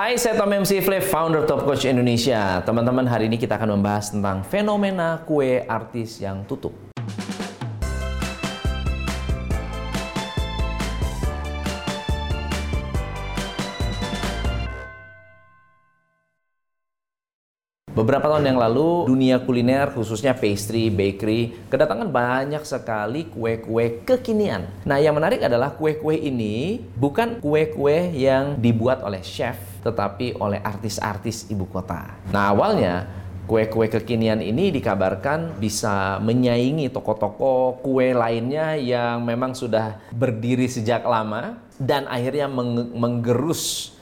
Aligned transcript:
Hai, 0.00 0.16
saya 0.16 0.32
Tom 0.32 0.48
MC 0.48 0.80
Flip, 0.80 1.04
founder 1.04 1.44
Top 1.44 1.68
Coach 1.68 1.84
Indonesia. 1.84 2.64
Teman-teman, 2.64 3.04
hari 3.04 3.28
ini 3.28 3.36
kita 3.36 3.60
akan 3.60 3.76
membahas 3.76 4.08
tentang 4.08 4.40
fenomena 4.48 5.20
kue 5.28 5.60
artis 5.68 6.16
yang 6.24 6.40
tutup. 6.48 6.72
Beberapa 18.00 18.32
tahun 18.32 18.48
yang 18.48 18.56
lalu, 18.56 19.12
dunia 19.12 19.36
kuliner 19.44 19.92
khususnya 19.92 20.32
pastry, 20.32 20.88
bakery, 20.88 21.52
kedatangan 21.68 22.08
banyak 22.08 22.64
sekali 22.64 23.28
kue-kue 23.28 24.00
kekinian. 24.08 24.72
Nah, 24.88 24.96
yang 24.96 25.12
menarik 25.12 25.44
adalah 25.44 25.76
kue-kue 25.76 26.16
ini 26.16 26.80
bukan 26.96 27.44
kue-kue 27.44 28.16
yang 28.16 28.56
dibuat 28.56 29.04
oleh 29.04 29.20
chef, 29.20 29.60
tetapi 29.84 30.40
oleh 30.40 30.64
artis-artis 30.64 31.52
ibu 31.52 31.68
kota. 31.68 32.16
Nah, 32.32 32.56
awalnya 32.56 33.04
kue-kue 33.44 33.92
kekinian 33.92 34.40
ini 34.40 34.72
dikabarkan 34.72 35.60
bisa 35.60 36.16
menyaingi 36.24 36.88
toko-toko 36.88 37.84
kue 37.84 38.16
lainnya 38.16 38.80
yang 38.80 39.20
memang 39.28 39.52
sudah 39.52 40.00
berdiri 40.08 40.72
sejak 40.72 41.04
lama 41.04 41.60
dan 41.76 42.08
akhirnya 42.08 42.48
menggerus 42.96 43.92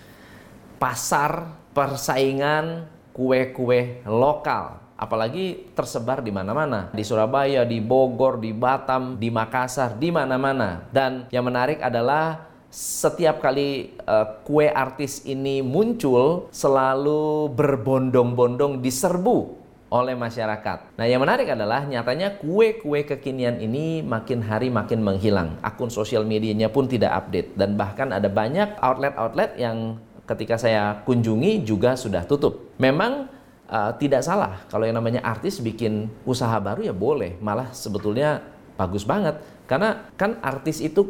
pasar 0.78 1.50
persaingan 1.74 2.94
kue-kue 3.18 4.06
lokal 4.06 4.78
apalagi 4.94 5.74
tersebar 5.74 6.22
di 6.22 6.30
mana-mana 6.30 6.94
di 6.94 7.02
Surabaya, 7.02 7.66
di 7.66 7.82
Bogor, 7.82 8.38
di 8.38 8.54
Batam, 8.54 9.18
di 9.18 9.30
Makassar, 9.30 9.98
di 9.98 10.14
mana-mana. 10.14 10.86
Dan 10.94 11.26
yang 11.34 11.46
menarik 11.46 11.82
adalah 11.82 12.46
setiap 12.68 13.42
kali 13.42 13.96
uh, 14.04 14.44
kue 14.44 14.70
artis 14.70 15.24
ini 15.26 15.64
muncul 15.64 16.52
selalu 16.54 17.50
berbondong-bondong 17.58 18.78
diserbu 18.84 19.58
oleh 19.88 20.12
masyarakat. 20.12 21.00
Nah, 21.00 21.06
yang 21.08 21.24
menarik 21.24 21.48
adalah 21.48 21.88
nyatanya 21.88 22.36
kue-kue 22.36 23.08
kekinian 23.08 23.56
ini 23.56 24.04
makin 24.04 24.44
hari 24.44 24.68
makin 24.68 25.00
menghilang. 25.00 25.56
Akun 25.64 25.88
sosial 25.88 26.28
medianya 26.28 26.68
pun 26.68 26.84
tidak 26.84 27.24
update 27.24 27.56
dan 27.56 27.72
bahkan 27.80 28.12
ada 28.12 28.28
banyak 28.28 28.76
outlet-outlet 28.84 29.56
yang 29.56 29.96
ketika 30.28 30.60
saya 30.60 31.00
kunjungi 31.08 31.64
juga 31.64 31.96
sudah 31.96 32.28
tutup. 32.28 32.76
Memang 32.76 33.32
uh, 33.72 33.92
tidak 33.96 34.20
salah 34.20 34.60
kalau 34.68 34.84
yang 34.84 35.00
namanya 35.00 35.24
artis 35.24 35.58
bikin 35.64 36.12
usaha 36.28 36.54
baru 36.60 36.84
ya 36.84 36.94
boleh, 36.94 37.40
malah 37.40 37.72
sebetulnya 37.72 38.44
bagus 38.76 39.02
banget 39.02 39.40
karena 39.66 40.06
kan 40.20 40.36
artis 40.44 40.84
itu 40.84 41.08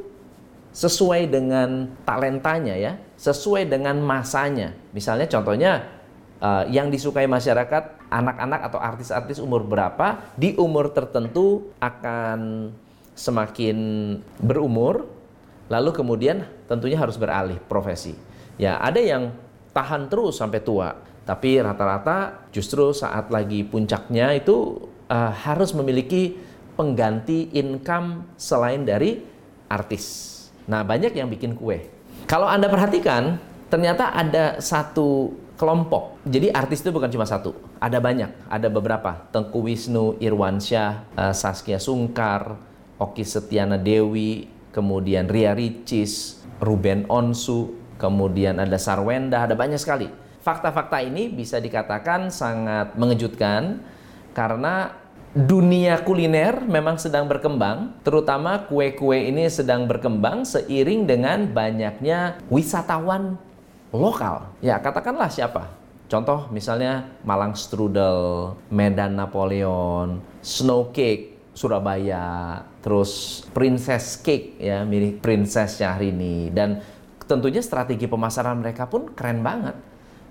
sesuai 0.71 1.27
dengan 1.27 1.91
talentanya 2.07 2.79
ya, 2.79 2.93
sesuai 3.19 3.67
dengan 3.67 3.99
masanya. 3.99 4.79
Misalnya 4.95 5.27
contohnya 5.27 5.99
uh, 6.39 6.65
yang 6.71 6.89
disukai 6.89 7.27
masyarakat 7.27 7.99
anak-anak 8.09 8.61
atau 8.71 8.79
artis-artis 8.79 9.43
umur 9.43 9.67
berapa 9.67 10.23
di 10.39 10.55
umur 10.57 10.95
tertentu 10.95 11.75
akan 11.83 12.71
semakin 13.19 13.77
berumur 14.39 15.11
lalu 15.69 15.91
kemudian 15.93 16.47
tentunya 16.71 16.97
harus 16.97 17.19
beralih 17.21 17.61
profesi 17.67 18.17
Ya, 18.59 18.77
ada 18.83 18.99
yang 18.99 19.33
tahan 19.71 20.11
terus 20.11 20.43
sampai 20.43 20.61
tua, 20.61 20.99
tapi 21.23 21.63
rata-rata 21.63 22.51
justru 22.51 22.91
saat 22.91 23.31
lagi 23.31 23.63
puncaknya 23.63 24.35
itu 24.35 24.83
uh, 25.07 25.31
harus 25.31 25.71
memiliki 25.79 26.35
pengganti 26.75 27.55
income 27.55 28.27
selain 28.35 28.83
dari 28.83 29.23
artis. 29.71 30.35
Nah, 30.67 30.83
banyak 30.83 31.15
yang 31.15 31.31
bikin 31.31 31.55
kue. 31.55 31.87
Kalau 32.27 32.51
Anda 32.51 32.67
perhatikan, 32.67 33.39
ternyata 33.71 34.11
ada 34.11 34.59
satu 34.59 35.33
kelompok. 35.59 36.23
Jadi 36.27 36.51
artis 36.51 36.83
itu 36.83 36.91
bukan 36.95 37.11
cuma 37.11 37.27
satu, 37.27 37.55
ada 37.79 37.99
banyak, 37.99 38.31
ada 38.47 38.69
beberapa. 38.71 39.27
Tengku 39.31 39.63
Wisnu, 39.63 40.19
Irwansyah, 40.19 40.91
uh, 41.15 41.35
Saskia 41.35 41.79
Sungkar, 41.79 42.59
Oki 42.99 43.23
Setiana 43.23 43.79
Dewi, 43.79 44.51
kemudian 44.75 45.27
Ria 45.27 45.55
Ricis, 45.55 46.43
Ruben 46.63 47.07
Onsu, 47.11 47.75
kemudian 47.99 48.57
ada 48.63 48.79
Sarwenda, 48.79 49.45
ada 49.45 49.59
banyak 49.59 49.77
sekali. 49.77 50.09
Fakta-fakta 50.41 51.03
ini 51.03 51.29
bisa 51.29 51.59
dikatakan 51.59 52.31
sangat 52.33 52.95
mengejutkan 52.97 53.83
karena 54.33 54.95
dunia 55.35 56.01
kuliner 56.01 56.65
memang 56.65 56.97
sedang 56.97 57.29
berkembang, 57.29 58.01
terutama 58.01 58.65
kue-kue 58.65 59.29
ini 59.29 59.51
sedang 59.53 59.85
berkembang 59.85 60.49
seiring 60.49 61.05
dengan 61.05 61.45
banyaknya 61.51 62.41
wisatawan 62.49 63.37
lokal. 63.93 64.49
Ya, 64.65 64.81
katakanlah 64.81 65.29
siapa? 65.29 65.69
Contoh 66.09 66.49
misalnya 66.49 67.05
Malang 67.21 67.53
Strudel, 67.53 68.57
Medan 68.73 69.21
Napoleon, 69.21 70.25
Snow 70.41 70.89
Cake, 70.89 71.37
Surabaya, 71.53 72.65
terus 72.81 73.45
Princess 73.53 74.17
Cake 74.17 74.57
ya, 74.57 74.89
milik 74.89 75.21
Princess 75.21 75.77
Syahrini 75.77 76.49
dan 76.49 76.81
tentunya 77.29 77.61
strategi 77.61 78.09
pemasaran 78.09 78.57
mereka 78.59 78.89
pun 78.89 79.13
keren 79.13 79.45
banget. 79.45 79.77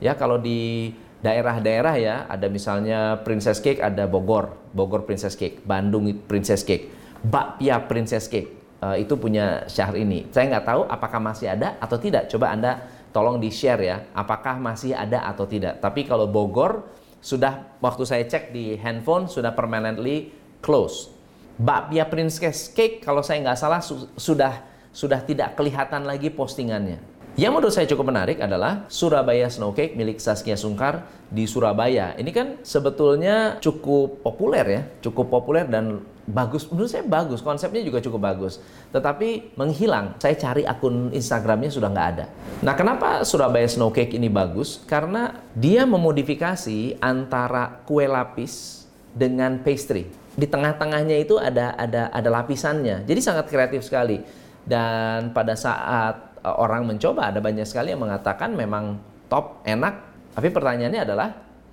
Ya 0.02 0.18
kalau 0.18 0.42
di 0.42 0.92
daerah-daerah 1.22 1.96
ya 1.98 2.16
ada 2.30 2.50
misalnya 2.50 3.22
Princess 3.22 3.62
Cake 3.62 3.82
ada 3.82 4.06
Bogor, 4.06 4.54
Bogor 4.74 5.06
Princess 5.06 5.38
Cake, 5.38 5.62
Bandung 5.66 6.10
Princess 6.26 6.66
Cake, 6.66 6.90
Bakpia 7.22 7.86
Princess 7.86 8.26
Cake. 8.26 8.58
Uh, 8.78 8.94
itu 8.94 9.18
punya 9.18 9.66
syahr 9.66 9.98
ini. 9.98 10.30
Saya 10.30 10.54
nggak 10.54 10.66
tahu 10.70 10.82
apakah 10.86 11.18
masih 11.18 11.50
ada 11.50 11.82
atau 11.82 11.98
tidak. 11.98 12.30
Coba 12.30 12.54
Anda 12.54 12.78
tolong 13.10 13.42
di-share 13.42 13.82
ya, 13.82 13.98
apakah 14.14 14.62
masih 14.62 14.94
ada 14.94 15.26
atau 15.26 15.50
tidak. 15.50 15.82
Tapi 15.82 16.06
kalau 16.06 16.30
Bogor 16.30 16.86
sudah 17.18 17.74
waktu 17.82 18.04
saya 18.06 18.24
cek 18.30 18.54
di 18.54 18.78
handphone 18.78 19.26
sudah 19.26 19.50
permanently 19.58 20.30
close. 20.62 21.10
Bakpia 21.58 22.06
Princess 22.06 22.70
Cake 22.70 23.02
kalau 23.02 23.26
saya 23.26 23.42
nggak 23.42 23.58
salah 23.58 23.82
su 23.82 24.06
sudah 24.14 24.62
sudah 24.98 25.22
tidak 25.22 25.54
kelihatan 25.54 26.10
lagi 26.10 26.34
postingannya. 26.34 26.98
Yang 27.38 27.52
menurut 27.54 27.74
saya 27.78 27.86
cukup 27.86 28.10
menarik 28.10 28.42
adalah 28.42 28.90
Surabaya 28.90 29.46
Snow 29.46 29.70
Cake 29.70 29.94
milik 29.94 30.18
Saskia 30.18 30.58
Sungkar 30.58 31.06
di 31.30 31.46
Surabaya. 31.46 32.18
Ini 32.18 32.32
kan 32.34 32.48
sebetulnya 32.66 33.62
cukup 33.62 34.26
populer 34.26 34.66
ya, 34.66 34.82
cukup 35.06 35.30
populer 35.30 35.70
dan 35.70 36.02
bagus. 36.26 36.66
Menurut 36.66 36.90
saya 36.90 37.06
bagus, 37.06 37.46
konsepnya 37.46 37.86
juga 37.86 38.02
cukup 38.02 38.26
bagus. 38.26 38.58
Tetapi 38.90 39.54
menghilang. 39.54 40.18
Saya 40.18 40.34
cari 40.34 40.66
akun 40.66 41.14
Instagramnya 41.14 41.70
sudah 41.70 41.94
nggak 41.94 42.10
ada. 42.18 42.26
Nah, 42.66 42.74
kenapa 42.74 43.22
Surabaya 43.22 43.70
Snow 43.70 43.94
Cake 43.94 44.18
ini 44.18 44.34
bagus? 44.34 44.82
Karena 44.90 45.30
dia 45.54 45.86
memodifikasi 45.86 46.98
antara 46.98 47.86
kue 47.86 48.10
lapis 48.10 48.82
dengan 49.14 49.62
pastry. 49.62 50.10
Di 50.34 50.50
tengah-tengahnya 50.50 51.22
itu 51.22 51.38
ada 51.38 51.78
ada 51.78 52.10
ada 52.10 52.30
lapisannya. 52.34 53.06
Jadi 53.06 53.22
sangat 53.22 53.46
kreatif 53.46 53.86
sekali 53.86 54.47
dan 54.68 55.32
pada 55.32 55.56
saat 55.56 56.36
uh, 56.44 56.56
orang 56.60 56.84
mencoba 56.84 57.32
ada 57.32 57.40
banyak 57.40 57.64
sekali 57.64 57.96
yang 57.96 58.04
mengatakan 58.04 58.52
memang 58.52 59.00
top, 59.32 59.64
enak. 59.64 60.04
Tapi 60.36 60.52
pertanyaannya 60.52 61.02
adalah 61.08 61.30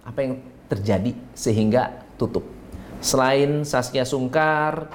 apa 0.07 0.19
yang 0.23 0.41
terjadi 0.71 1.13
sehingga 1.35 2.07
tutup? 2.17 2.47
Selain 3.03 3.67
Saskia 3.67 4.07
Sungkar, 4.07 4.89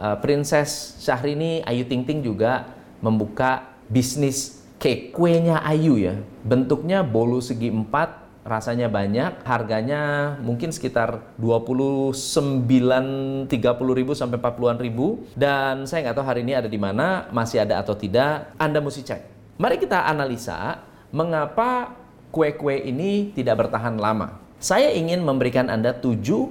uh, 0.00 0.16
Princess 0.18 0.98
Syahrini, 0.98 1.62
Ayu 1.62 1.86
Ting 1.86 2.02
Ting 2.02 2.24
juga 2.24 2.66
membuka 3.04 3.78
bisnis 3.86 4.64
cake. 4.82 5.14
Kuenya 5.14 5.62
Ayu 5.62 6.00
ya, 6.00 6.18
bentuknya 6.42 7.06
bolu 7.06 7.38
segi 7.38 7.70
empat, 7.70 8.21
rasanya 8.42 8.90
banyak, 8.90 9.46
harganya 9.46 10.34
mungkin 10.42 10.74
sekitar 10.74 11.34
29 11.38 12.14
30 13.46 13.98
ribu 13.98 14.12
sampai 14.18 14.36
40-an 14.38 14.78
ribu 14.82 15.22
dan 15.38 15.86
saya 15.86 16.10
nggak 16.10 16.16
tahu 16.18 16.26
hari 16.26 16.42
ini 16.42 16.58
ada 16.58 16.66
di 16.66 16.78
mana, 16.78 17.30
masih 17.30 17.62
ada 17.62 17.78
atau 17.78 17.94
tidak, 17.94 18.50
Anda 18.58 18.82
mesti 18.82 19.02
cek. 19.06 19.20
Mari 19.62 19.78
kita 19.78 20.10
analisa 20.10 20.82
mengapa 21.14 21.94
kue-kue 22.34 22.82
ini 22.82 23.30
tidak 23.36 23.68
bertahan 23.68 23.94
lama. 23.94 24.42
Saya 24.58 24.90
ingin 24.90 25.22
memberikan 25.22 25.70
Anda 25.70 25.94
tujuh 25.94 26.50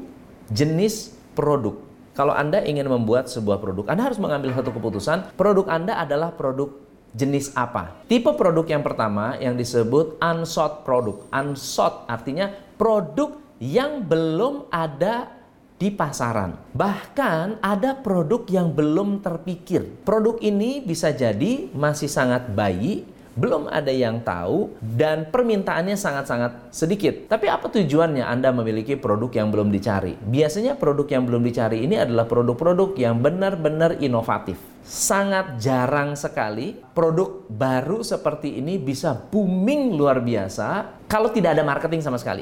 jenis 0.52 1.16
produk. 1.36 1.76
Kalau 2.12 2.36
Anda 2.36 2.60
ingin 2.68 2.92
membuat 2.92 3.32
sebuah 3.32 3.64
produk, 3.64 3.88
Anda 3.88 4.12
harus 4.12 4.20
mengambil 4.20 4.52
satu 4.52 4.76
keputusan, 4.76 5.32
produk 5.40 5.68
Anda 5.72 5.96
adalah 5.96 6.36
produk 6.36 6.81
jenis 7.12 7.52
apa. 7.54 8.04
Tipe 8.08 8.32
produk 8.36 8.66
yang 8.68 8.84
pertama 8.84 9.36
yang 9.38 9.56
disebut 9.56 10.20
unsought 10.20 10.88
produk. 10.88 11.28
Unsought 11.32 12.08
artinya 12.08 12.52
produk 12.80 13.36
yang 13.62 14.02
belum 14.02 14.72
ada 14.74 15.42
di 15.82 15.90
pasaran. 15.90 16.54
Bahkan 16.78 17.62
ada 17.62 17.98
produk 17.98 18.46
yang 18.50 18.70
belum 18.70 19.26
terpikir. 19.26 20.06
Produk 20.06 20.38
ini 20.42 20.86
bisa 20.86 21.10
jadi 21.10 21.74
masih 21.74 22.06
sangat 22.06 22.54
bayi, 22.54 23.02
belum 23.36 23.72
ada 23.72 23.92
yang 23.92 24.20
tahu 24.22 24.76
dan 24.80 25.32
permintaannya 25.32 25.96
sangat-sangat 25.96 26.74
sedikit. 26.74 27.32
Tapi 27.32 27.48
apa 27.48 27.72
tujuannya 27.72 28.28
Anda 28.28 28.52
memiliki 28.52 29.00
produk 29.00 29.32
yang 29.32 29.50
belum 29.50 29.72
dicari? 29.72 30.20
Biasanya 30.20 30.76
produk 30.76 31.08
yang 31.08 31.24
belum 31.24 31.42
dicari 31.44 31.84
ini 31.88 31.96
adalah 31.96 32.28
produk-produk 32.28 32.96
yang 33.00 33.20
benar-benar 33.24 34.00
inovatif 34.04 34.72
sangat 34.82 35.62
jarang 35.62 36.18
sekali 36.18 36.74
produk 36.98 37.46
baru 37.48 38.02
seperti 38.02 38.58
ini 38.58 38.82
bisa 38.82 39.14
booming 39.14 39.94
luar 39.94 40.20
biasa 40.26 41.00
kalau 41.06 41.30
tidak 41.30 41.54
ada 41.54 41.64
marketing 41.64 42.02
sama 42.02 42.18
sekali. 42.18 42.42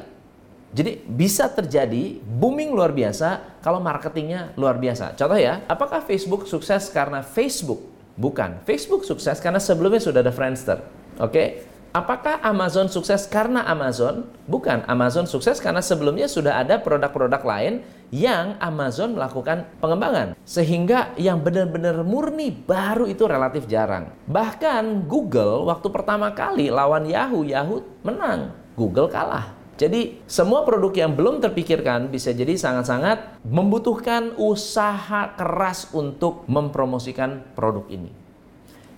Jadi 0.70 1.02
bisa 1.02 1.50
terjadi 1.50 2.22
booming 2.22 2.70
luar 2.70 2.94
biasa 2.94 3.58
kalau 3.58 3.82
marketingnya 3.82 4.54
luar 4.54 4.78
biasa. 4.78 5.18
Contoh 5.18 5.34
ya, 5.34 5.66
apakah 5.66 5.98
Facebook 5.98 6.46
sukses 6.46 6.94
karena 6.94 7.26
Facebook? 7.26 7.89
Bukan. 8.20 8.60
Facebook 8.68 9.08
sukses 9.08 9.40
karena 9.40 9.56
sebelumnya 9.56 10.04
sudah 10.04 10.20
ada 10.20 10.28
Friendster. 10.28 10.84
Oke? 11.16 11.64
Apakah 11.90 12.38
Amazon 12.46 12.86
sukses 12.86 13.26
karena 13.26 13.66
Amazon? 13.66 14.28
Bukan. 14.46 14.86
Amazon 14.86 15.26
sukses 15.26 15.58
karena 15.58 15.82
sebelumnya 15.82 16.30
sudah 16.30 16.62
ada 16.62 16.78
produk-produk 16.78 17.42
lain 17.42 17.82
yang 18.14 18.54
Amazon 18.62 19.18
melakukan 19.18 19.66
pengembangan. 19.82 20.38
Sehingga 20.46 21.16
yang 21.18 21.42
benar-benar 21.42 22.06
murni 22.06 22.54
baru 22.54 23.10
itu 23.10 23.26
relatif 23.26 23.66
jarang. 23.66 24.12
Bahkan 24.30 25.08
Google 25.10 25.66
waktu 25.66 25.88
pertama 25.90 26.30
kali 26.30 26.70
lawan 26.70 27.10
Yahoo, 27.10 27.42
Yahoo 27.42 27.82
menang. 28.06 28.54
Google 28.78 29.10
kalah. 29.10 29.59
Jadi 29.80 30.20
semua 30.28 30.60
produk 30.60 30.92
yang 30.92 31.16
belum 31.16 31.40
terpikirkan 31.40 32.12
bisa 32.12 32.36
jadi 32.36 32.52
sangat-sangat 32.52 33.40
membutuhkan 33.48 34.36
usaha 34.36 35.32
keras 35.32 35.88
untuk 35.96 36.44
mempromosikan 36.52 37.40
produk 37.56 37.88
ini. 37.88 38.12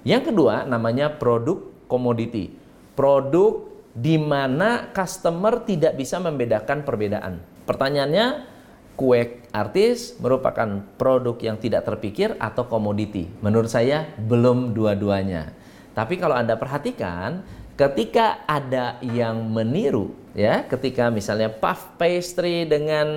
Yang 0.03 0.35
kedua 0.35 0.67
namanya 0.67 1.15
produk 1.15 1.63
komoditi. 1.87 2.51
Produk 2.99 3.63
di 3.95 4.19
mana 4.19 4.91
customer 4.91 5.63
tidak 5.63 5.95
bisa 5.95 6.19
membedakan 6.19 6.83
perbedaan. 6.83 7.39
Pertanyaannya, 7.63 8.51
kue 8.99 9.39
artis 9.55 10.19
merupakan 10.19 10.83
produk 10.99 11.39
yang 11.39 11.63
tidak 11.63 11.87
terpikir 11.87 12.35
atau 12.43 12.67
komoditi? 12.67 13.31
Menurut 13.39 13.71
saya 13.71 14.11
belum 14.19 14.75
dua-duanya. 14.75 15.55
Tapi 15.95 16.19
kalau 16.19 16.35
Anda 16.35 16.59
perhatikan, 16.59 17.62
ketika 17.77 18.45
ada 18.45 19.01
yang 19.01 19.49
meniru 19.49 20.13
ya 20.33 20.65
ketika 20.65 21.13
misalnya 21.13 21.53
puff 21.53 21.97
pastry 22.01 22.65
dengan 22.65 23.09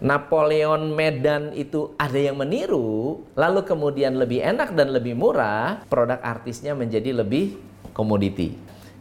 Napoleon 0.00 0.92
Medan 0.92 1.52
itu 1.52 1.92
ada 2.00 2.16
yang 2.16 2.40
meniru 2.40 3.24
lalu 3.36 3.60
kemudian 3.64 4.16
lebih 4.16 4.40
enak 4.40 4.72
dan 4.72 4.92
lebih 4.92 5.16
murah 5.16 5.84
produk 5.88 6.20
artisnya 6.20 6.72
menjadi 6.72 7.12
lebih 7.24 7.60
komoditi. 7.92 8.56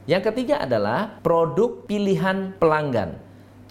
Yang 0.06 0.34
ketiga 0.34 0.68
adalah 0.68 1.22
produk 1.24 1.88
pilihan 1.88 2.58
pelanggan. 2.60 3.16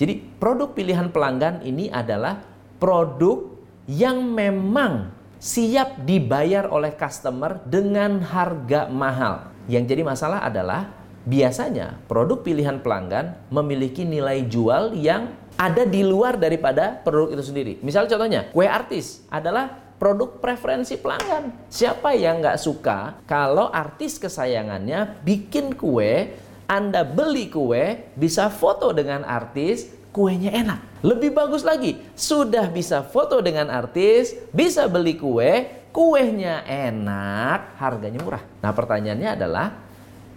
Jadi 0.00 0.16
produk 0.40 0.72
pilihan 0.72 1.12
pelanggan 1.12 1.60
ini 1.60 1.92
adalah 1.92 2.40
produk 2.80 3.52
yang 3.84 4.24
memang 4.32 5.12
siap 5.36 6.00
dibayar 6.08 6.68
oleh 6.72 6.96
customer 6.96 7.60
dengan 7.68 8.24
harga 8.24 8.88
mahal. 8.88 9.52
Yang 9.68 9.84
jadi 9.92 10.02
masalah 10.06 10.40
adalah 10.46 10.99
biasanya 11.24 12.00
produk 12.08 12.40
pilihan 12.40 12.80
pelanggan 12.80 13.36
memiliki 13.52 14.04
nilai 14.08 14.44
jual 14.48 14.96
yang 14.96 15.32
ada 15.60 15.84
di 15.84 16.00
luar 16.00 16.40
daripada 16.40 16.96
produk 17.04 17.36
itu 17.36 17.44
sendiri. 17.44 17.72
Misal 17.84 18.08
contohnya, 18.08 18.48
kue 18.48 18.64
artis 18.64 19.20
adalah 19.28 19.92
produk 20.00 20.40
preferensi 20.40 20.96
pelanggan. 20.96 21.68
Siapa 21.68 22.16
yang 22.16 22.40
nggak 22.40 22.56
suka 22.56 23.20
kalau 23.28 23.68
artis 23.68 24.16
kesayangannya 24.16 25.20
bikin 25.20 25.76
kue, 25.76 26.32
Anda 26.64 27.04
beli 27.04 27.52
kue, 27.52 28.08
bisa 28.16 28.48
foto 28.48 28.96
dengan 28.96 29.20
artis, 29.28 29.92
kuenya 30.16 30.56
enak. 30.56 31.04
Lebih 31.04 31.36
bagus 31.36 31.60
lagi, 31.60 32.00
sudah 32.16 32.72
bisa 32.72 33.04
foto 33.04 33.44
dengan 33.44 33.68
artis, 33.68 34.32
bisa 34.56 34.88
beli 34.88 35.20
kue, 35.20 35.68
kuenya 35.92 36.64
enak, 36.64 37.76
harganya 37.76 38.18
murah. 38.24 38.42
Nah 38.64 38.72
pertanyaannya 38.72 39.28
adalah, 39.36 39.66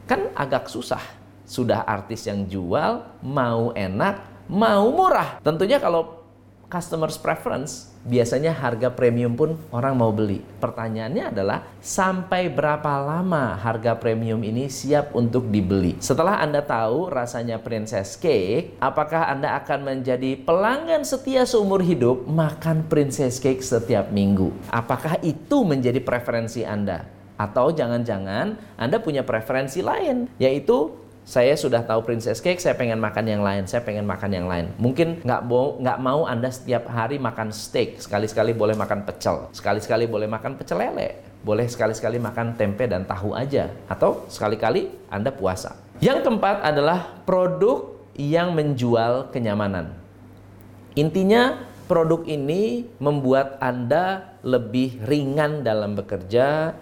Kan 0.06 0.32
agak 0.36 0.68
susah. 0.68 1.02
Sudah 1.44 1.84
artis 1.84 2.24
yang 2.28 2.48
jual, 2.48 3.04
mau 3.24 3.76
enak, 3.76 4.48
mau 4.48 4.88
murah. 4.92 5.40
Tentunya 5.44 5.80
kalau 5.80 6.24
customers 6.74 7.22
preference, 7.22 7.94
biasanya 8.02 8.50
harga 8.50 8.90
premium 8.90 9.38
pun 9.38 9.54
orang 9.70 9.94
mau 9.94 10.10
beli. 10.10 10.42
Pertanyaannya 10.58 11.30
adalah 11.30 11.62
sampai 11.78 12.50
berapa 12.50 12.98
lama 12.98 13.54
harga 13.62 13.94
premium 13.94 14.42
ini 14.42 14.66
siap 14.74 15.14
untuk 15.14 15.54
dibeli? 15.54 16.02
Setelah 16.02 16.42
Anda 16.42 16.66
tahu 16.66 17.14
rasanya 17.14 17.62
princess 17.62 18.18
cake, 18.18 18.82
apakah 18.82 19.30
Anda 19.30 19.54
akan 19.62 19.86
menjadi 19.86 20.34
pelanggan 20.42 21.06
setia 21.06 21.46
seumur 21.46 21.86
hidup 21.86 22.26
makan 22.26 22.90
princess 22.90 23.38
cake 23.38 23.62
setiap 23.62 24.10
minggu? 24.10 24.50
Apakah 24.74 25.22
itu 25.22 25.62
menjadi 25.62 26.02
preferensi 26.02 26.66
Anda? 26.66 27.12
Atau 27.36 27.74
jangan-jangan 27.74 28.58
Anda 28.78 28.98
punya 29.02 29.26
preferensi 29.26 29.82
lain, 29.82 30.30
yaitu 30.38 30.94
saya 31.24 31.56
sudah 31.56 31.88
tahu 31.88 32.04
princess 32.04 32.44
cake, 32.44 32.60
saya 32.60 32.76
pengen 32.76 33.00
makan 33.00 33.24
yang 33.24 33.40
lain, 33.40 33.64
saya 33.64 33.80
pengen 33.80 34.04
makan 34.04 34.32
yang 34.36 34.48
lain. 34.48 34.76
Mungkin 34.76 35.24
nggak 35.24 35.42
mau 35.48 35.80
nggak 35.80 36.00
mau 36.04 36.28
Anda 36.28 36.52
setiap 36.52 36.92
hari 36.92 37.16
makan 37.16 37.56
steak, 37.56 38.04
sekali-sekali 38.04 38.52
boleh 38.52 38.76
makan 38.76 39.08
pecel, 39.08 39.48
sekali-sekali 39.56 40.04
boleh 40.06 40.28
makan 40.28 40.60
pecel 40.60 40.84
lele, 40.84 41.24
boleh 41.42 41.64
sekali-sekali 41.64 42.20
makan 42.20 42.60
tempe 42.60 42.84
dan 42.92 43.08
tahu 43.08 43.32
aja, 43.32 43.72
atau 43.88 44.28
sekali-kali 44.28 44.92
Anda 45.08 45.32
puasa. 45.32 45.80
Yang 46.04 46.28
keempat 46.28 46.60
adalah 46.60 47.24
produk 47.24 47.96
yang 48.20 48.52
menjual 48.52 49.32
kenyamanan. 49.32 49.96
Intinya 51.00 51.64
produk 51.88 52.28
ini 52.28 52.92
membuat 53.00 53.58
Anda 53.64 54.36
lebih 54.44 55.00
ringan 55.08 55.64
dalam 55.64 55.96
bekerja, 55.96 56.76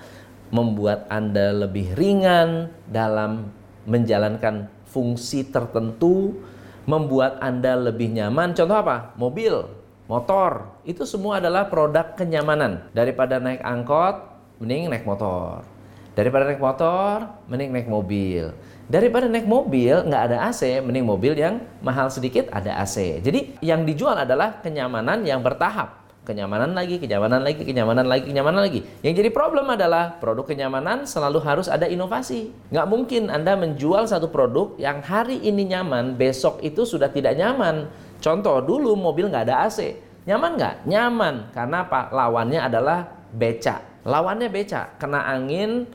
membuat 0.52 1.08
Anda 1.08 1.56
lebih 1.56 1.96
ringan 1.96 2.70
dalam 2.92 3.50
menjalankan 3.88 4.68
fungsi 4.92 5.48
tertentu, 5.48 6.36
membuat 6.84 7.40
Anda 7.40 7.80
lebih 7.80 8.12
nyaman. 8.12 8.54
Contoh 8.54 8.78
apa? 8.78 9.16
Mobil, 9.16 9.66
motor, 10.06 10.68
itu 10.84 11.08
semua 11.08 11.40
adalah 11.40 11.72
produk 11.72 12.14
kenyamanan. 12.20 12.84
Daripada 12.92 13.40
naik 13.40 13.64
angkot, 13.64 14.16
mending 14.60 14.92
naik 14.92 15.08
motor. 15.08 15.64
Daripada 16.12 16.44
naik 16.44 16.60
motor, 16.60 17.32
mending 17.48 17.72
naik 17.72 17.88
mobil. 17.88 18.52
Daripada 18.92 19.32
naik 19.32 19.48
mobil 19.48 20.04
nggak 20.04 20.24
ada 20.28 20.52
AC, 20.52 20.84
mending 20.84 21.08
mobil 21.08 21.32
yang 21.32 21.64
mahal 21.80 22.12
sedikit 22.12 22.52
ada 22.52 22.76
AC. 22.84 23.24
Jadi 23.24 23.56
yang 23.64 23.88
dijual 23.88 24.20
adalah 24.20 24.60
kenyamanan 24.60 25.24
yang 25.24 25.40
bertahap 25.40 26.01
kenyamanan 26.32 26.72
lagi, 26.72 26.96
kenyamanan 26.96 27.44
lagi, 27.44 27.62
kenyamanan 27.68 28.08
lagi, 28.08 28.24
kenyamanan 28.32 28.62
lagi. 28.64 28.80
Yang 29.04 29.14
jadi 29.20 29.30
problem 29.36 29.68
adalah 29.68 30.16
produk 30.24 30.48
kenyamanan 30.48 31.04
selalu 31.04 31.44
harus 31.44 31.68
ada 31.68 31.92
inovasi. 31.92 32.56
Nggak 32.72 32.88
mungkin 32.88 33.28
Anda 33.28 33.60
menjual 33.60 34.08
satu 34.08 34.32
produk 34.32 34.80
yang 34.80 35.04
hari 35.04 35.44
ini 35.44 35.68
nyaman, 35.68 36.16
besok 36.16 36.64
itu 36.64 36.88
sudah 36.88 37.12
tidak 37.12 37.36
nyaman. 37.36 37.92
Contoh, 38.24 38.64
dulu 38.64 38.96
mobil 38.96 39.28
nggak 39.28 39.52
ada 39.52 39.68
AC. 39.68 40.00
Nyaman 40.24 40.52
nggak? 40.56 40.76
Nyaman. 40.88 41.36
Karena 41.52 41.84
apa? 41.84 42.08
Lawannya 42.16 42.62
adalah 42.64 43.12
beca. 43.36 43.84
Lawannya 44.08 44.48
beca. 44.48 44.96
Kena 45.02 45.28
angin, 45.28 45.90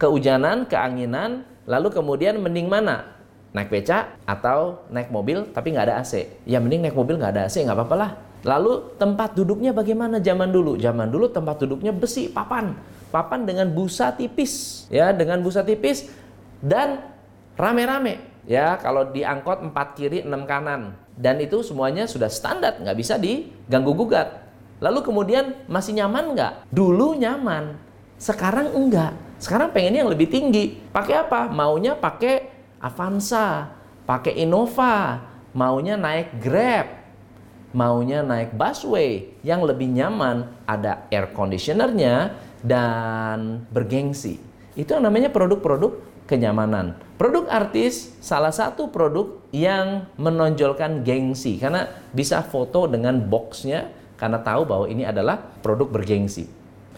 kehujanan, 0.00 0.68
keanginan, 0.70 1.44
lalu 1.68 1.92
kemudian 1.92 2.38
mending 2.40 2.70
mana? 2.70 3.19
Naik 3.50 3.68
beca 3.68 4.14
atau 4.28 4.86
naik 4.94 5.10
mobil 5.10 5.50
tapi 5.50 5.74
nggak 5.74 5.86
ada 5.90 5.94
AC. 6.02 6.42
Ya 6.46 6.62
mending 6.62 6.86
naik 6.86 6.96
mobil 6.96 7.18
nggak 7.18 7.34
ada 7.34 7.42
AC, 7.50 7.62
nggak 7.62 7.76
apa-apa 7.76 7.96
lah 7.98 8.10
Lalu 8.40 8.96
tempat 8.96 9.36
duduknya 9.36 9.76
bagaimana 9.76 10.16
zaman 10.16 10.48
dulu? 10.48 10.80
Zaman 10.80 11.12
dulu 11.12 11.28
tempat 11.28 11.60
duduknya 11.60 11.92
besi, 11.92 12.32
papan. 12.32 12.72
Papan 13.12 13.44
dengan 13.44 13.68
busa 13.68 14.14
tipis, 14.14 14.86
ya, 14.86 15.10
dengan 15.10 15.42
busa 15.42 15.66
tipis 15.66 16.08
dan 16.62 17.02
rame-rame. 17.58 18.22
Ya, 18.48 18.78
kalau 18.80 19.12
diangkot 19.12 19.60
4 19.60 19.98
kiri, 19.98 20.18
6 20.24 20.48
kanan. 20.48 20.96
Dan 21.18 21.36
itu 21.42 21.60
semuanya 21.60 22.08
sudah 22.08 22.32
standar, 22.32 22.80
nggak 22.80 22.96
bisa 22.96 23.20
diganggu 23.20 23.92
gugat. 23.92 24.40
Lalu 24.80 25.04
kemudian 25.04 25.52
masih 25.68 26.00
nyaman 26.00 26.32
nggak? 26.32 26.52
Dulu 26.72 27.18
nyaman, 27.20 27.76
sekarang 28.16 28.72
enggak. 28.72 29.12
Sekarang 29.36 29.68
pengennya 29.74 30.06
yang 30.06 30.12
lebih 30.12 30.32
tinggi. 30.32 30.80
Pakai 30.88 31.20
apa? 31.20 31.52
Maunya 31.52 31.92
pakai 31.92 32.59
Avanza, 32.80 33.76
pakai 34.08 34.40
Innova, 34.40 35.20
maunya 35.52 36.00
naik 36.00 36.40
Grab, 36.40 36.88
maunya 37.76 38.24
naik 38.24 38.56
busway 38.56 39.36
yang 39.44 39.62
lebih 39.62 39.86
nyaman, 39.92 40.48
ada 40.64 41.06
air 41.12 41.30
conditionernya 41.36 42.34
dan 42.64 43.68
bergengsi. 43.70 44.40
Itu 44.74 44.96
yang 44.96 45.06
namanya 45.06 45.28
produk-produk 45.28 46.00
kenyamanan. 46.24 46.96
Produk 47.18 47.50
artis 47.50 48.16
salah 48.22 48.54
satu 48.54 48.88
produk 48.88 49.42
yang 49.52 50.08
menonjolkan 50.16 51.02
gengsi 51.04 51.58
karena 51.60 51.90
bisa 52.14 52.40
foto 52.40 52.86
dengan 52.86 53.18
boxnya 53.18 53.92
karena 54.16 54.38
tahu 54.40 54.62
bahwa 54.64 54.86
ini 54.88 55.04
adalah 55.04 55.36
produk 55.60 55.90
bergengsi. 55.90 56.48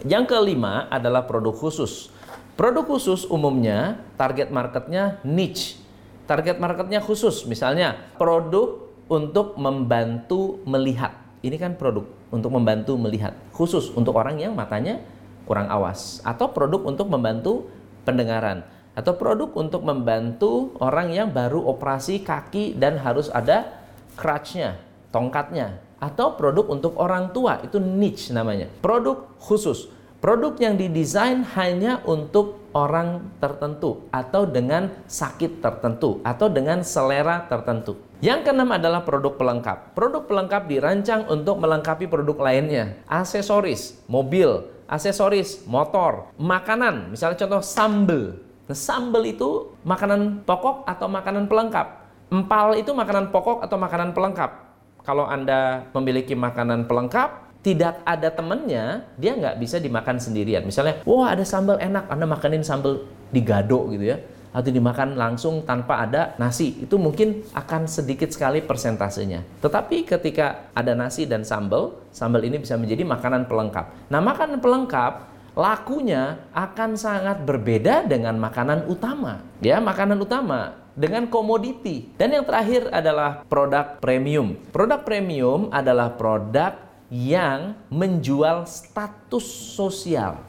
Yang 0.03 0.35
kelima 0.35 0.87
adalah 0.87 1.25
produk 1.25 1.55
khusus. 1.55 2.13
Produk 2.53 2.85
khusus 2.85 3.25
umumnya 3.25 3.97
target 4.13 4.53
marketnya 4.53 5.17
niche. 5.25 5.81
Target 6.29 6.61
marketnya 6.61 7.01
khusus, 7.01 7.49
misalnya 7.49 7.97
produk 8.15 8.93
untuk 9.09 9.57
membantu 9.57 10.61
melihat. 10.63 11.17
Ini 11.41 11.57
kan 11.59 11.75
produk 11.75 12.07
untuk 12.29 12.53
membantu 12.53 12.95
melihat, 12.95 13.35
khusus 13.51 13.91
untuk 13.91 14.15
orang 14.15 14.39
yang 14.39 14.55
matanya 14.55 15.03
kurang 15.43 15.67
awas 15.67 16.23
atau 16.23 16.47
produk 16.55 16.87
untuk 16.87 17.11
membantu 17.11 17.67
pendengaran 18.07 18.63
atau 18.95 19.17
produk 19.17 19.49
untuk 19.57 19.81
membantu 19.83 20.77
orang 20.79 21.11
yang 21.11 21.33
baru 21.33 21.59
operasi 21.67 22.23
kaki 22.23 22.77
dan 22.77 23.01
harus 23.01 23.27
ada 23.33 23.81
crutch-nya, 24.15 24.77
tongkatnya 25.09 25.81
atau 25.97 26.37
produk 26.37 26.69
untuk 26.69 26.95
orang 27.01 27.33
tua 27.33 27.59
itu 27.65 27.81
niche 27.81 28.29
namanya. 28.29 28.69
Produk 28.79 29.35
khusus. 29.41 29.89
Produk 30.23 30.55
yang 30.55 30.79
didesain 30.79 31.43
hanya 31.59 31.99
untuk 32.07 32.71
orang 32.71 33.27
tertentu 33.43 34.07
atau 34.07 34.47
dengan 34.47 34.87
sakit 35.03 35.59
tertentu 35.59 36.23
atau 36.23 36.47
dengan 36.47 36.79
selera 36.79 37.43
tertentu. 37.51 37.99
Yang 38.23 38.47
keenam 38.47 38.71
adalah 38.71 39.03
produk 39.03 39.35
pelengkap. 39.35 39.91
Produk 39.91 40.23
pelengkap 40.23 40.63
dirancang 40.71 41.27
untuk 41.27 41.59
melengkapi 41.59 42.07
produk 42.07 42.39
lainnya. 42.39 43.03
Aksesoris, 43.03 43.99
mobil, 44.07 44.63
aksesoris, 44.87 45.67
motor, 45.67 46.31
makanan. 46.39 47.11
Misalnya 47.11 47.43
contoh 47.43 47.59
sambal. 47.59 48.39
Nah, 48.63 48.77
sambal 48.79 49.27
itu 49.27 49.75
makanan 49.83 50.47
pokok 50.47 50.87
atau 50.87 51.11
makanan 51.11 51.51
pelengkap. 51.51 51.99
Empal 52.31 52.79
itu 52.79 52.95
makanan 52.95 53.27
pokok 53.27 53.59
atau 53.59 53.75
makanan 53.75 54.15
pelengkap. 54.15 54.71
Kalau 55.03 55.27
Anda 55.27 55.83
memiliki 55.91 56.31
makanan 56.31 56.87
pelengkap, 56.87 57.42
tidak 57.63 58.03
ada 58.03 58.27
temennya, 58.27 59.07
dia 59.15 59.33
nggak 59.39 59.55
bisa 59.55 59.79
dimakan 59.79 60.19
sendirian. 60.19 60.67
Misalnya, 60.67 60.99
wah 61.07 61.31
ada 61.31 61.47
sambal 61.47 61.79
enak, 61.79 62.11
Anda 62.11 62.27
makanin 62.27 62.61
sambal 62.61 63.07
digado 63.31 63.87
gitu 63.95 64.03
ya, 64.13 64.19
atau 64.51 64.69
dimakan 64.69 65.15
langsung 65.15 65.63
tanpa 65.63 66.03
ada 66.03 66.35
nasi, 66.37 66.83
itu 66.83 66.99
mungkin 66.99 67.41
akan 67.55 67.87
sedikit 67.87 68.29
sekali 68.29 68.61
persentasenya. 68.61 69.63
Tetapi 69.63 70.03
ketika 70.05 70.69
ada 70.75 70.91
nasi 70.93 71.23
dan 71.23 71.47
sambal, 71.47 72.03
sambal 72.11 72.43
ini 72.43 72.59
bisa 72.59 72.75
menjadi 72.75 73.07
makanan 73.07 73.47
pelengkap. 73.47 74.11
Nah, 74.11 74.19
makanan 74.19 74.59
pelengkap 74.59 75.13
lakunya 75.55 76.43
akan 76.51 76.99
sangat 76.99 77.47
berbeda 77.47 78.05
dengan 78.05 78.37
makanan 78.37 78.91
utama. 78.91 79.39
Ya, 79.63 79.79
makanan 79.79 80.19
utama 80.19 80.83
dengan 80.93 81.25
komoditi. 81.25 82.13
Dan 82.19 82.37
yang 82.37 82.45
terakhir 82.45 82.89
adalah 82.93 83.41
produk 83.49 83.97
premium. 83.97 84.53
Produk 84.69 85.01
premium 85.01 85.73
adalah 85.73 86.13
produk 86.13 86.92
yang 87.11 87.75
menjual 87.91 88.67
status 88.67 89.43
sosial. 89.75 90.39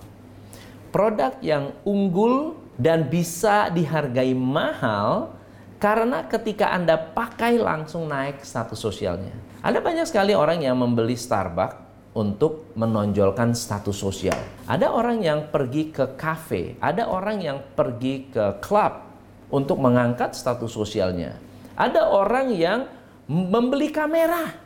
Produk 0.95 1.35
yang 1.43 1.75
unggul 1.83 2.55
dan 2.79 3.07
bisa 3.11 3.71
dihargai 3.71 4.35
mahal 4.35 5.35
karena 5.83 6.25
ketika 6.25 6.71
Anda 6.71 6.97
pakai 6.97 7.59
langsung 7.59 8.07
naik 8.07 8.47
status 8.47 8.79
sosialnya. 8.79 9.35
Ada 9.61 9.83
banyak 9.83 10.07
sekali 10.07 10.33
orang 10.33 10.63
yang 10.63 10.79
membeli 10.79 11.19
Starbucks 11.19 11.85
untuk 12.15 12.71
menonjolkan 12.79 13.59
status 13.59 13.99
sosial. 13.99 14.39
Ada 14.71 14.89
orang 14.89 15.19
yang 15.21 15.51
pergi 15.51 15.91
ke 15.91 16.15
kafe, 16.15 16.79
ada 16.79 17.11
orang 17.11 17.43
yang 17.43 17.59
pergi 17.75 18.31
ke 18.31 18.63
klub 18.63 19.03
untuk 19.51 19.83
mengangkat 19.83 20.33
status 20.33 20.71
sosialnya. 20.71 21.37
Ada 21.75 22.07
orang 22.07 22.55
yang 22.55 22.87
membeli 23.27 23.91
kamera 23.91 24.64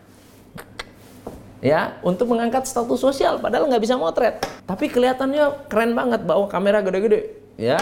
ya 1.59 1.99
untuk 2.07 2.31
mengangkat 2.31 2.67
status 2.67 3.03
sosial 3.03 3.43
padahal 3.43 3.67
nggak 3.67 3.83
bisa 3.83 3.99
motret 3.99 4.39
tapi 4.65 4.87
kelihatannya 4.87 5.67
keren 5.67 5.93
banget 5.95 6.23
bawa 6.23 6.47
kamera 6.47 6.79
gede-gede 6.83 7.35
ya 7.59 7.79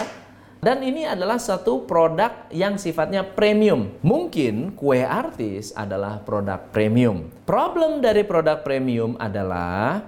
dan 0.57 0.81
ini 0.81 1.05
adalah 1.05 1.37
satu 1.37 1.85
produk 1.85 2.49
yang 2.49 2.81
sifatnya 2.81 3.21
premium. 3.21 3.93
Mungkin 4.01 4.73
kue 4.73 5.05
artis 5.05 5.69
adalah 5.77 6.17
produk 6.25 6.73
premium. 6.73 7.29
Problem 7.45 8.01
dari 8.01 8.25
produk 8.25 8.65
premium 8.65 9.13
adalah 9.21 10.01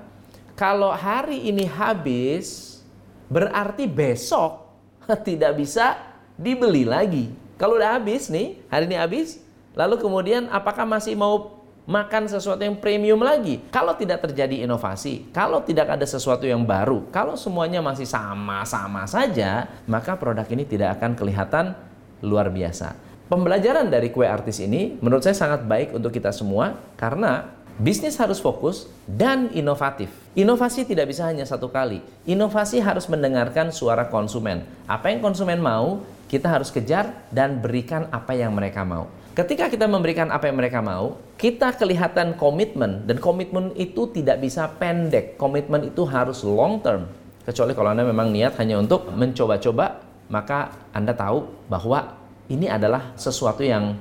kalau 0.57 0.89
hari 0.89 1.47
ini 1.47 1.69
habis, 1.69 2.81
berarti 3.29 3.85
besok 3.85 4.73
tidak 5.27 5.61
bisa 5.61 6.01
dibeli 6.33 6.81
lagi. 6.81 7.29
Kalau 7.61 7.77
udah 7.77 8.01
habis 8.01 8.27
nih, 8.27 8.57
hari 8.73 8.89
ini 8.89 8.97
habis, 8.97 9.37
lalu 9.77 10.01
kemudian 10.01 10.49
apakah 10.49 10.83
masih 10.83 11.13
mau 11.13 11.58
makan 11.89 12.29
sesuatu 12.29 12.61
yang 12.61 12.77
premium 12.77 13.17
lagi. 13.17 13.65
Kalau 13.73 13.97
tidak 13.97 14.21
terjadi 14.29 14.61
inovasi, 14.61 15.33
kalau 15.33 15.65
tidak 15.65 15.89
ada 15.97 16.05
sesuatu 16.05 16.45
yang 16.45 16.61
baru, 16.61 17.09
kalau 17.09 17.33
semuanya 17.33 17.81
masih 17.81 18.05
sama-sama 18.05 19.09
saja, 19.09 19.65
maka 19.89 20.13
produk 20.13 20.45
ini 20.53 20.69
tidak 20.69 21.01
akan 21.01 21.17
kelihatan 21.17 21.73
luar 22.21 22.53
biasa. 22.53 22.93
Pembelajaran 23.25 23.89
dari 23.89 24.13
kue 24.13 24.29
artis 24.29 24.61
ini 24.61 25.01
menurut 25.01 25.25
saya 25.25 25.33
sangat 25.33 25.65
baik 25.65 25.97
untuk 25.97 26.13
kita 26.13 26.29
semua 26.29 26.77
karena 26.93 27.57
bisnis 27.81 28.17
harus 28.21 28.37
fokus 28.37 28.85
dan 29.09 29.49
inovatif. 29.53 30.13
Inovasi 30.37 30.85
tidak 30.85 31.09
bisa 31.09 31.25
hanya 31.25 31.45
satu 31.45 31.73
kali. 31.73 32.05
Inovasi 32.29 32.81
harus 32.81 33.09
mendengarkan 33.09 33.73
suara 33.73 34.09
konsumen. 34.09 34.61
Apa 34.85 35.09
yang 35.09 35.25
konsumen 35.25 35.57
mau, 35.57 36.05
kita 36.29 36.49
harus 36.53 36.69
kejar 36.69 37.09
dan 37.33 37.57
berikan 37.57 38.05
apa 38.13 38.37
yang 38.37 38.53
mereka 38.53 38.85
mau. 38.85 39.09
Ketika 39.39 39.71
kita 39.71 39.87
memberikan 39.87 40.35
apa 40.35 40.51
yang 40.51 40.59
mereka 40.59 40.83
mau, 40.83 41.15
kita 41.39 41.71
kelihatan 41.71 42.35
komitmen 42.35 43.07
dan 43.07 43.23
komitmen 43.23 43.71
itu 43.79 44.11
tidak 44.11 44.43
bisa 44.43 44.67
pendek. 44.67 45.39
Komitmen 45.39 45.87
itu 45.87 46.03
harus 46.03 46.43
long 46.43 46.83
term. 46.83 47.07
Kecuali 47.47 47.71
kalau 47.71 47.95
Anda 47.95 48.03
memang 48.03 48.35
niat 48.35 48.59
hanya 48.59 48.75
untuk 48.83 49.07
mencoba-coba, 49.07 50.03
maka 50.27 50.75
Anda 50.91 51.15
tahu 51.15 51.47
bahwa 51.71 52.19
ini 52.51 52.67
adalah 52.67 53.15
sesuatu 53.15 53.63
yang 53.63 53.95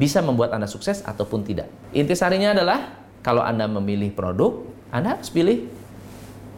bisa 0.00 0.24
membuat 0.24 0.56
Anda 0.56 0.64
sukses 0.64 1.04
ataupun 1.04 1.44
tidak. 1.44 1.68
Intisarinya 1.92 2.56
adalah 2.56 3.04
kalau 3.20 3.44
Anda 3.44 3.68
memilih 3.68 4.16
produk, 4.16 4.64
Anda 4.88 5.20
harus 5.20 5.28
pilih 5.28 5.68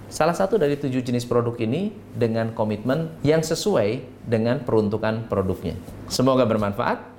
salah 0.06 0.38
satu 0.38 0.62
dari 0.62 0.78
tujuh 0.78 1.02
jenis 1.02 1.26
produk 1.26 1.58
ini 1.58 1.90
dengan 2.14 2.54
komitmen 2.54 3.18
yang 3.26 3.42
sesuai 3.42 3.98
dengan 4.22 4.62
peruntukan 4.62 5.26
produknya. 5.26 5.74
Semoga 6.06 6.46
bermanfaat. 6.46 7.15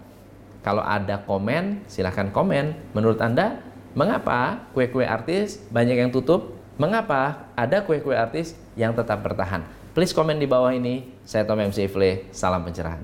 Kalau 0.65 0.81
ada 0.81 1.21
komen, 1.23 1.85
silahkan 1.85 2.29
komen. 2.33 2.73
Menurut 2.93 3.19
Anda, 3.21 3.61
mengapa 3.97 4.67
kue-kue 4.71 5.05
artis 5.05 5.61
banyak 5.69 5.97
yang 5.97 6.11
tutup? 6.13 6.57
Mengapa 6.77 7.49
ada 7.57 7.81
kue-kue 7.81 8.13
artis 8.13 8.53
yang 8.77 8.93
tetap 8.93 9.25
bertahan? 9.25 9.65
Please 9.97 10.13
komen 10.13 10.37
di 10.37 10.45
bawah 10.45 10.69
ini. 10.69 11.09
Saya 11.25 11.43
Tom 11.43 11.57
MC 11.57 11.89
Ifle, 11.89 12.29
salam 12.29 12.61
pencerahan. 12.61 13.01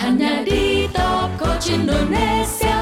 Hanya 0.00 0.40
di 0.40 0.88
Top 0.88 1.36
Indonesia. 1.68 2.73